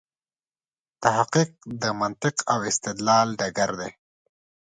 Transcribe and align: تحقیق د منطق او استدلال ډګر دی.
تحقیق 1.03 1.49
د 1.81 1.83
منطق 2.01 2.35
او 2.51 2.59
استدلال 2.69 3.27
ډګر 3.39 3.71
دی. 3.79 3.91